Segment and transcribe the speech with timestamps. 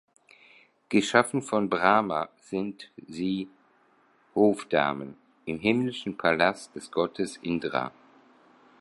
[0.89, 3.47] Geschaffen von Brahma sind sie
[4.33, 7.91] „Hofdamen“ im himmlischen Palast des Gottes Indra.